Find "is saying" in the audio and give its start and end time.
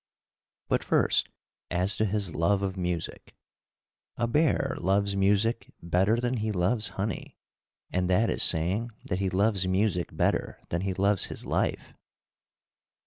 8.31-8.89